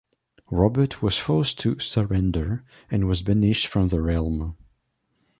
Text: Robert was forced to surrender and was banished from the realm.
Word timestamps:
Robert 0.49 1.03
was 1.03 1.15
forced 1.19 1.59
to 1.59 1.77
surrender 1.77 2.63
and 2.89 3.07
was 3.07 3.21
banished 3.21 3.67
from 3.67 3.89
the 3.89 4.01
realm. 4.01 4.57